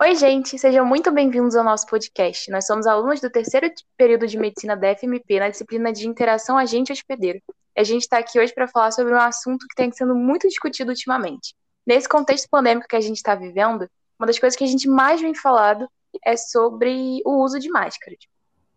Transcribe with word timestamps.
Oi, 0.00 0.14
gente, 0.14 0.56
sejam 0.56 0.86
muito 0.86 1.10
bem-vindos 1.10 1.56
ao 1.56 1.64
nosso 1.64 1.86
podcast. 1.86 2.48
Nós 2.52 2.66
somos 2.66 2.86
alunos 2.86 3.20
do 3.20 3.28
terceiro 3.28 3.68
período 3.96 4.28
de 4.28 4.38
medicina 4.38 4.76
da 4.76 4.94
FMP 4.94 5.40
na 5.40 5.48
disciplina 5.48 5.92
de 5.92 6.06
interação 6.06 6.56
agente-hospedeiro. 6.56 7.40
E 7.76 7.80
a 7.80 7.82
gente 7.82 8.02
está 8.02 8.18
aqui 8.18 8.38
hoje 8.38 8.54
para 8.54 8.68
falar 8.68 8.92
sobre 8.92 9.12
um 9.12 9.18
assunto 9.18 9.66
que 9.68 9.74
tem 9.74 9.90
sendo 9.90 10.14
muito 10.14 10.46
discutido 10.46 10.90
ultimamente. 10.90 11.52
Nesse 11.84 12.08
contexto 12.08 12.48
pandêmico 12.48 12.86
que 12.86 12.94
a 12.94 13.00
gente 13.00 13.16
está 13.16 13.34
vivendo, 13.34 13.88
uma 14.16 14.26
das 14.26 14.38
coisas 14.38 14.56
que 14.56 14.62
a 14.62 14.68
gente 14.68 14.88
mais 14.88 15.20
vem 15.20 15.34
falado 15.34 15.88
é 16.24 16.36
sobre 16.36 17.20
o 17.24 17.42
uso 17.42 17.58
de 17.58 17.68
máscaras. 17.70 18.18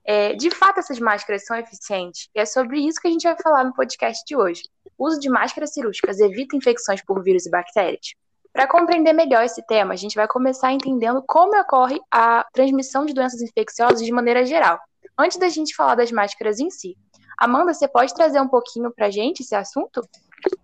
É, 0.03 0.33
de 0.33 0.49
fato, 0.49 0.79
essas 0.79 0.99
máscaras 0.99 1.45
são 1.45 1.55
eficientes 1.55 2.29
e 2.33 2.39
é 2.39 2.45
sobre 2.45 2.79
isso 2.79 2.99
que 2.99 3.07
a 3.07 3.11
gente 3.11 3.27
vai 3.27 3.37
falar 3.41 3.63
no 3.63 3.73
podcast 3.75 4.23
de 4.25 4.35
hoje. 4.35 4.63
O 4.97 5.05
uso 5.07 5.19
de 5.19 5.29
máscaras 5.29 5.71
cirúrgicas 5.71 6.19
evita 6.19 6.55
infecções 6.55 7.03
por 7.03 7.21
vírus 7.23 7.45
e 7.45 7.51
bactérias? 7.51 8.15
Para 8.55 8.67
compreender 8.67 9.11
melhor 9.11 9.43
esse 9.43 9.61
tema, 9.67 9.93
a 9.93 9.97
gente 9.97 10.15
vai 10.15 10.29
começar 10.29 10.71
entendendo 10.71 11.21
como 11.27 11.59
ocorre 11.59 11.99
a 12.09 12.41
transmissão 12.53 13.05
de 13.05 13.13
doenças 13.13 13.41
infecciosas 13.41 13.99
de 13.99 14.13
maneira 14.13 14.45
geral, 14.45 14.79
antes 15.17 15.37
da 15.37 15.49
gente 15.49 15.75
falar 15.75 15.95
das 15.95 16.09
máscaras 16.09 16.57
em 16.61 16.69
si. 16.69 16.95
Amanda, 17.37 17.73
você 17.73 17.85
pode 17.85 18.13
trazer 18.13 18.39
um 18.39 18.47
pouquinho 18.47 18.89
para 18.93 19.07
a 19.07 19.11
gente 19.11 19.41
esse 19.41 19.53
assunto? 19.53 20.01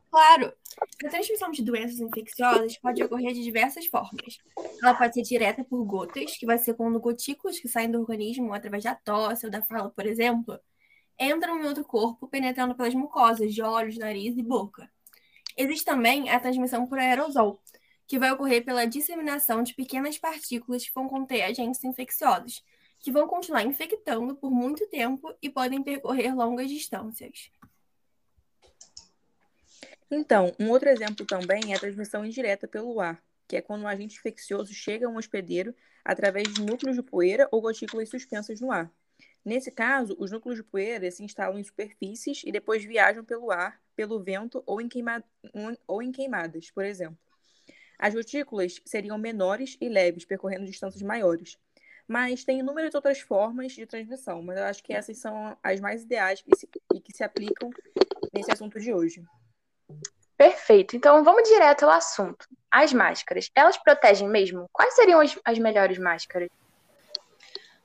Claro! 0.10 0.54
A 1.06 1.10
transmissão 1.10 1.52
de 1.52 1.62
doenças 1.62 2.00
infecciosas 2.00 2.78
pode 2.78 3.04
ocorrer 3.04 3.34
de 3.34 3.44
diversas 3.44 3.86
formas. 3.88 4.38
Ela 4.82 4.94
pode 4.94 5.14
ser 5.14 5.24
direta 5.24 5.62
por 5.62 5.84
gotas, 5.84 6.38
que 6.38 6.46
vai 6.46 6.58
ser 6.58 6.76
quando 6.76 6.98
gotículas 6.98 7.60
que 7.60 7.68
saem 7.68 7.92
do 7.92 8.00
organismo 8.00 8.54
através 8.54 8.86
da 8.86 8.96
tosse 8.96 9.46
ou 9.46 9.52
da 9.52 9.62
fala, 9.64 9.90
por 9.90 10.06
exemplo, 10.06 10.58
entram 11.20 11.62
em 11.62 11.68
outro 11.68 11.84
corpo, 11.84 12.26
penetrando 12.26 12.74
pelas 12.74 12.96
mucosas 12.96 13.54
de 13.54 13.62
olhos, 13.62 13.98
nariz 13.98 14.38
e 14.38 14.42
boca. 14.42 14.90
Existe 15.58 15.84
também 15.84 16.30
a 16.30 16.40
transmissão 16.40 16.88
por 16.88 16.98
aerosol, 16.98 17.62
que 18.12 18.20
vai 18.20 18.30
ocorrer 18.30 18.66
pela 18.66 18.84
disseminação 18.84 19.64
de 19.64 19.74
pequenas 19.74 20.18
partículas 20.18 20.86
que 20.86 20.94
vão 20.94 21.08
conter 21.08 21.44
agentes 21.44 21.82
infecciosos, 21.82 22.62
que 23.00 23.10
vão 23.10 23.26
continuar 23.26 23.64
infectando 23.64 24.36
por 24.36 24.52
muito 24.52 24.86
tempo 24.88 25.34
e 25.42 25.50
podem 25.50 25.82
percorrer 25.82 26.36
longas 26.36 26.70
distâncias. 26.70 27.50
Então, 30.12 30.54
um 30.60 30.70
outro 30.70 30.90
exemplo 30.90 31.26
também 31.26 31.72
é 31.72 31.78
a 31.78 31.80
transmissão 31.80 32.26
indireta 32.26 32.68
pelo 32.68 33.00
ar, 33.00 33.24
que 33.48 33.56
é 33.56 33.62
quando 33.62 33.84
um 33.84 33.88
agente 33.88 34.18
infeccioso 34.18 34.74
chega 34.74 35.08
a 35.08 35.10
um 35.10 35.16
hospedeiro 35.16 35.74
através 36.04 36.54
de 36.54 36.62
núcleos 36.66 36.98
de 36.98 37.04
poeira 37.04 37.48
ou 37.50 37.62
gotículas 37.62 38.10
suspensas 38.10 38.60
no 38.60 38.74
ar. 38.74 38.92
Nesse 39.46 39.72
caso, 39.72 40.18
os 40.20 40.32
núcleos 40.32 40.58
de 40.58 40.64
poeira 40.66 41.10
se 41.10 41.24
instalam 41.24 41.58
em 41.58 41.64
superfícies 41.64 42.42
e 42.46 42.52
depois 42.52 42.84
viajam 42.84 43.24
pelo 43.24 43.52
ar, 43.52 43.82
pelo 43.96 44.22
vento 44.22 44.62
ou 44.66 44.82
em, 44.82 44.90
queima... 44.90 45.24
ou 45.88 46.04
em 46.04 46.12
queimadas, 46.12 46.70
por 46.72 46.84
exemplo. 46.84 47.31
As 48.02 48.16
gotículas 48.16 48.82
seriam 48.84 49.16
menores 49.16 49.78
e 49.80 49.88
leves, 49.88 50.26
percorrendo 50.26 50.66
distâncias 50.66 51.04
maiores. 51.04 51.56
Mas 52.08 52.44
tem 52.44 52.58
inúmeras 52.58 52.96
outras 52.96 53.20
formas 53.20 53.74
de 53.74 53.86
transmissão, 53.86 54.42
mas 54.42 54.58
eu 54.58 54.64
acho 54.64 54.84
que 54.84 54.92
essas 54.92 55.20
são 55.20 55.56
as 55.62 55.80
mais 55.80 56.02
ideais 56.02 56.44
e, 56.48 56.58
se, 56.58 56.68
e 56.96 57.00
que 57.00 57.16
se 57.16 57.24
aplicam 57.24 57.70
nesse 58.34 58.52
assunto 58.52 58.80
de 58.80 58.92
hoje. 58.92 59.24
Perfeito. 60.36 60.96
Então 60.96 61.24
vamos 61.24 61.48
direto 61.48 61.84
ao 61.84 61.92
assunto. 61.92 62.48
As 62.72 62.92
máscaras, 62.92 63.52
elas 63.54 63.78
protegem 63.78 64.28
mesmo? 64.28 64.68
Quais 64.74 64.96
seriam 64.96 65.22
as, 65.22 65.38
as 65.46 65.60
melhores 65.60 66.00
máscaras? 66.00 66.50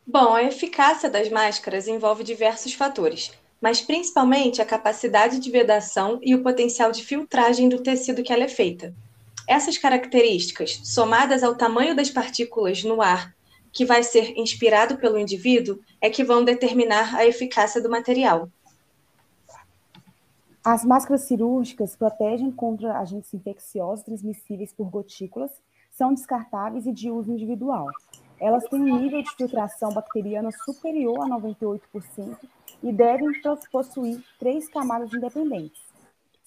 Bom, 0.06 0.34
a 0.34 0.44
eficácia 0.44 1.10
das 1.10 1.28
máscaras 1.28 1.86
envolve 1.86 2.24
diversos 2.24 2.72
fatores, 2.72 3.32
mas 3.60 3.82
principalmente 3.82 4.62
a 4.62 4.66
capacidade 4.66 5.38
de 5.38 5.50
vedação 5.50 6.18
e 6.22 6.34
o 6.34 6.42
potencial 6.42 6.90
de 6.90 7.04
filtragem 7.04 7.68
do 7.68 7.82
tecido 7.82 8.22
que 8.22 8.32
ela 8.32 8.44
é 8.44 8.48
feita. 8.48 8.94
Essas 9.46 9.78
características, 9.78 10.80
somadas 10.82 11.44
ao 11.44 11.54
tamanho 11.54 11.94
das 11.94 12.10
partículas 12.10 12.82
no 12.82 13.00
ar 13.00 13.34
que 13.72 13.84
vai 13.84 14.02
ser 14.02 14.36
inspirado 14.38 14.96
pelo 14.96 15.18
indivíduo, 15.18 15.78
é 16.00 16.08
que 16.08 16.24
vão 16.24 16.42
determinar 16.42 17.14
a 17.14 17.26
eficácia 17.26 17.80
do 17.80 17.90
material. 17.90 18.48
As 20.64 20.82
máscaras 20.82 21.22
cirúrgicas 21.22 21.94
protegem 21.94 22.50
contra 22.50 22.98
agentes 22.98 23.32
infecciosos 23.34 24.04
transmissíveis 24.04 24.72
por 24.72 24.90
gotículas, 24.90 25.50
são 25.92 26.12
descartáveis 26.12 26.86
e 26.86 26.92
de 26.92 27.10
uso 27.10 27.30
individual. 27.30 27.86
Elas 28.40 28.64
têm 28.64 28.80
um 28.80 28.98
nível 28.98 29.22
de 29.22 29.30
filtração 29.36 29.90
bacteriana 29.92 30.50
superior 30.64 31.20
a 31.20 31.38
98% 31.38 31.80
e 32.82 32.92
devem 32.92 33.28
possuir 33.70 34.24
três 34.38 34.68
camadas 34.68 35.12
independentes 35.12 35.85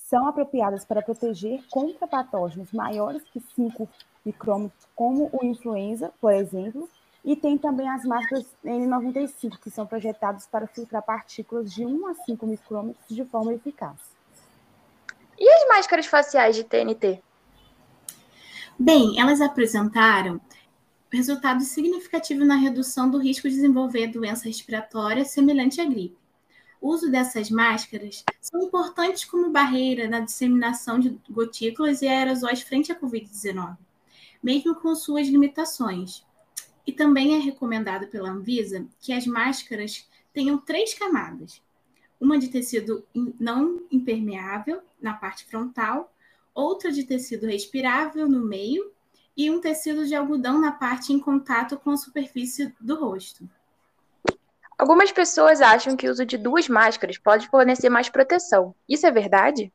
são 0.10 0.28
apropriadas 0.28 0.84
para 0.84 1.04
proteger 1.04 1.64
contra 1.70 2.08
patógenos 2.08 2.72
maiores 2.72 3.22
que 3.32 3.40
5 3.56 3.88
micrômetros, 4.26 4.88
como 4.96 5.30
o 5.32 5.46
influenza, 5.46 6.12
por 6.20 6.34
exemplo, 6.34 6.90
e 7.24 7.36
tem 7.36 7.60
também 7.60 7.88
as 7.88 8.04
máscaras 8.06 8.48
N95, 8.66 9.60
que 9.60 9.70
são 9.70 9.86
projetadas 9.86 10.48
para 10.48 10.66
filtrar 10.66 11.04
partículas 11.04 11.72
de 11.72 11.86
1 11.86 12.08
a 12.08 12.16
5 12.16 12.48
micrômetros 12.48 13.08
de 13.08 13.24
forma 13.26 13.54
eficaz. 13.54 13.98
E 15.38 15.48
as 15.48 15.68
máscaras 15.70 16.08
faciais 16.08 16.56
de 16.56 16.64
TNT? 16.64 17.22
Bem, 18.80 19.20
elas 19.22 19.42
apresentaram 19.42 20.42
resultados 21.12 21.68
significativos 21.68 22.48
na 22.48 22.56
redução 22.56 23.12
do 23.12 23.20
risco 23.20 23.48
de 23.48 23.54
desenvolver 23.54 24.08
doença 24.08 24.46
respiratória 24.46 25.24
semelhante 25.24 25.80
à 25.80 25.86
gripe. 25.86 26.18
O 26.82 26.90
uso 26.90 27.12
dessas 27.12 27.50
máscaras 27.50 28.24
são 28.40 28.64
importantes 28.64 29.26
como 29.26 29.52
barreira 29.52 30.08
na 30.08 30.22
disseminação 30.22 30.98
de 30.98 31.20
gotículas 31.30 32.02
e 32.02 32.08
aerosóis 32.08 32.62
frente 32.62 32.92
à 32.92 33.00
Covid-19, 33.00 33.78
mesmo 34.42 34.76
com 34.76 34.96
suas 34.96 35.28
limitações. 35.28 36.26
E 36.88 36.94
também 36.94 37.36
é 37.36 37.40
recomendado 37.40 38.08
pela 38.08 38.30
Anvisa 38.30 38.88
que 39.02 39.12
as 39.12 39.28
máscaras 39.28 40.08
tenham 40.34 40.58
três 40.58 40.94
camadas: 40.94 41.62
uma 42.20 42.40
de 42.40 42.48
tecido 42.48 43.06
não 43.14 43.82
impermeável 43.92 44.82
na 45.02 45.14
parte 45.14 45.46
frontal, 45.46 46.14
outra 46.54 46.92
de 46.92 47.04
tecido 47.04 47.46
respirável 47.46 48.28
no 48.28 48.40
meio 48.40 48.92
e 49.36 49.52
um 49.52 49.60
tecido 49.60 50.06
de 50.06 50.16
algodão 50.16 50.60
na 50.60 50.72
parte 50.72 51.12
em 51.12 51.20
contato 51.20 51.78
com 51.78 51.92
a 51.92 51.98
superfície 51.98 52.74
do 52.80 52.96
rosto. 52.96 53.50
Algumas 54.80 55.12
pessoas 55.12 55.60
acham 55.60 55.98
que 55.98 56.08
o 56.08 56.12
uso 56.12 56.26
de 56.26 56.38
duas 56.38 56.70
máscaras 56.70 57.18
pode 57.18 57.50
fornecer 57.50 57.90
mais 57.90 58.08
proteção. 58.08 58.74
Isso 58.88 59.06
é 59.06 59.12
verdade? 59.12 59.74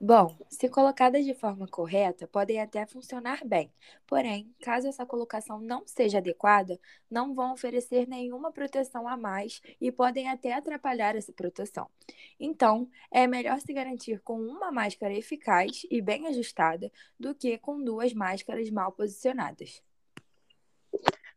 Bom, 0.00 0.36
se 0.48 0.68
colocadas 0.68 1.24
de 1.24 1.34
forma 1.34 1.66
correta, 1.66 2.28
podem 2.28 2.60
até 2.60 2.86
funcionar 2.86 3.44
bem. 3.44 3.72
Porém, 4.06 4.54
caso 4.62 4.86
essa 4.86 5.04
colocação 5.04 5.58
não 5.58 5.84
seja 5.84 6.18
adequada, 6.18 6.78
não 7.10 7.34
vão 7.34 7.54
oferecer 7.54 8.06
nenhuma 8.06 8.52
proteção 8.52 9.08
a 9.08 9.16
mais 9.16 9.60
e 9.80 9.90
podem 9.90 10.28
até 10.28 10.52
atrapalhar 10.52 11.16
essa 11.16 11.32
proteção. 11.32 11.90
Então, 12.38 12.88
é 13.10 13.26
melhor 13.26 13.58
se 13.58 13.72
garantir 13.72 14.20
com 14.20 14.38
uma 14.38 14.70
máscara 14.70 15.12
eficaz 15.12 15.84
e 15.90 16.00
bem 16.00 16.28
ajustada 16.28 16.88
do 17.18 17.34
que 17.34 17.58
com 17.58 17.82
duas 17.82 18.14
máscaras 18.14 18.70
mal 18.70 18.92
posicionadas. 18.92 19.82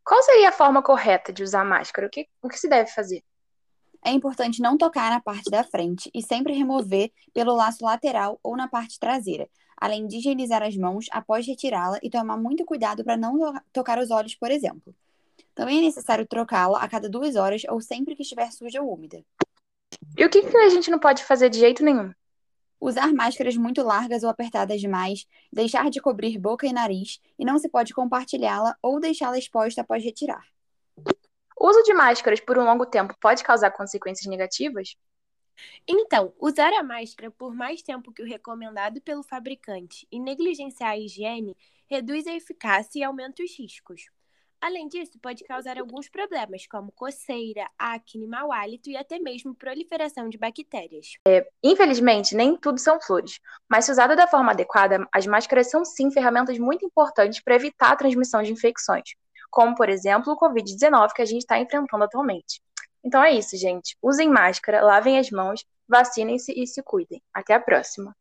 Qual 0.09 0.23
seria 0.23 0.49
a 0.49 0.51
forma 0.51 0.81
correta 0.81 1.31
de 1.31 1.43
usar 1.43 1.63
máscara? 1.63 2.07
O 2.07 2.09
que, 2.09 2.27
o 2.41 2.49
que 2.49 2.59
se 2.59 2.67
deve 2.67 2.89
fazer? 2.89 3.23
É 4.03 4.09
importante 4.09 4.59
não 4.59 4.75
tocar 4.75 5.11
na 5.11 5.21
parte 5.21 5.51
da 5.51 5.63
frente 5.63 6.09
e 6.15 6.23
sempre 6.23 6.51
remover 6.51 7.11
pelo 7.31 7.55
laço 7.55 7.85
lateral 7.85 8.39
ou 8.41 8.57
na 8.57 8.67
parte 8.67 8.99
traseira, 8.99 9.47
além 9.77 10.07
de 10.07 10.17
higienizar 10.17 10.63
as 10.63 10.75
mãos 10.75 11.05
após 11.11 11.45
retirá-la 11.45 11.99
e 12.01 12.09
tomar 12.09 12.37
muito 12.37 12.65
cuidado 12.65 13.03
para 13.03 13.15
não 13.15 13.53
tocar 13.71 13.99
os 13.99 14.09
olhos, 14.09 14.33
por 14.33 14.49
exemplo. 14.49 14.95
Também 15.53 15.77
é 15.77 15.81
necessário 15.81 16.25
trocá-la 16.25 16.79
a 16.79 16.89
cada 16.89 17.07
duas 17.07 17.35
horas 17.35 17.61
ou 17.69 17.79
sempre 17.79 18.15
que 18.15 18.23
estiver 18.23 18.51
suja 18.51 18.81
ou 18.81 18.91
úmida. 18.91 19.23
E 20.17 20.25
o 20.25 20.29
que, 20.31 20.41
que 20.41 20.57
a 20.57 20.69
gente 20.69 20.89
não 20.89 20.97
pode 20.97 21.23
fazer 21.23 21.51
de 21.51 21.59
jeito 21.59 21.85
nenhum? 21.85 22.11
Usar 22.79 23.13
máscaras 23.13 23.57
muito 23.57 23.83
largas 23.83 24.23
ou 24.23 24.29
apertadas 24.29 24.79
demais, 24.79 25.27
deixar 25.51 25.89
de 25.89 25.99
cobrir 25.99 26.37
boca 26.39 26.65
e 26.65 26.71
nariz, 26.71 27.19
e 27.37 27.43
não 27.43 27.59
se 27.59 27.67
pode 27.67 27.93
compartilhá-la 27.93 28.75
ou 28.81 28.99
deixá-la 28.99 29.37
exposta 29.37 29.81
após 29.81 30.03
retirar. 30.03 30.45
O 31.59 31.67
uso 31.67 31.83
de 31.83 31.93
máscaras 31.93 32.39
por 32.39 32.57
um 32.57 32.63
longo 32.63 32.85
tempo 32.85 33.13
pode 33.19 33.43
causar 33.43 33.71
consequências 33.71 34.27
negativas? 34.27 34.95
Então, 35.85 36.33
usar 36.39 36.71
a 36.73 36.83
máscara 36.83 37.29
por 37.29 37.53
mais 37.53 37.81
tempo 37.81 38.13
que 38.13 38.23
o 38.23 38.25
recomendado 38.25 39.01
pelo 39.01 39.23
fabricante 39.23 40.07
e 40.09 40.19
negligenciar 40.19 40.91
a 40.91 40.97
higiene 40.97 41.57
reduz 41.89 42.25
a 42.27 42.33
eficácia 42.33 42.99
e 42.99 43.03
aumenta 43.03 43.43
os 43.43 43.57
riscos. 43.57 44.09
Além 44.61 44.89
disso, 44.89 45.17
pode 45.21 45.43
causar 45.45 45.79
alguns 45.79 46.09
problemas, 46.09 46.67
como 46.67 46.91
coceira, 46.91 47.69
acne, 47.77 48.27
mau 48.27 48.51
hálito 48.51 48.89
e 48.89 48.97
até 48.97 49.17
mesmo 49.17 49.55
proliferação 49.55 50.27
de 50.27 50.37
bactérias. 50.37 51.13
É, 51.25 51.47
infelizmente, 51.63 52.35
nem 52.35 52.57
tudo 52.57 52.77
são 52.77 52.99
flores, 52.99 53.39
mas 53.69 53.85
se 53.85 53.91
usada 53.91 54.17
da 54.17 54.27
forma 54.27 54.51
adequada, 54.51 55.07
as 55.13 55.25
máscaras 55.25 55.69
são 55.69 55.85
sim 55.85 56.11
ferramentas 56.11 56.59
muito 56.59 56.85
importantes 56.85 57.41
para 57.41 57.55
evitar 57.55 57.93
a 57.93 57.95
transmissão 57.95 58.43
de 58.43 58.51
infecções, 58.51 59.15
como, 59.49 59.75
por 59.75 59.87
exemplo, 59.87 60.33
o 60.33 60.37
Covid-19 60.37 61.13
que 61.13 61.21
a 61.21 61.25
gente 61.25 61.41
está 61.41 61.57
enfrentando 61.57 62.03
atualmente. 62.03 62.61
Então 63.01 63.23
é 63.23 63.31
isso, 63.31 63.55
gente. 63.55 63.95
Usem 64.01 64.29
máscara, 64.29 64.83
lavem 64.83 65.17
as 65.17 65.31
mãos, 65.31 65.63
vacinem-se 65.87 66.51
e 66.51 66.67
se 66.67 66.83
cuidem. 66.83 67.21
Até 67.33 67.53
a 67.53 67.59
próxima! 67.61 68.13